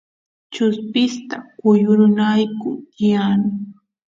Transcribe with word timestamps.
chuspista 0.53 1.35
kuyurinayku 1.59 2.69
tiyan 2.93 3.41